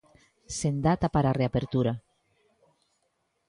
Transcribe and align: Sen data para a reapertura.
Sen 0.59 0.75
data 0.87 1.07
para 1.15 1.27
a 1.29 1.37
reapertura. 1.39 1.93